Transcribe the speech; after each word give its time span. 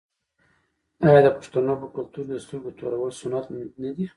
آیا 1.07 1.19
د 1.25 1.27
پښتنو 1.37 1.73
په 1.81 1.87
کلتور 1.95 2.25
کې 2.29 2.33
د 2.39 2.41
سترګو 2.45 2.75
تورول 2.77 3.11
سنت 3.21 3.45
نه 3.81 3.91
دي؟ 3.95 4.05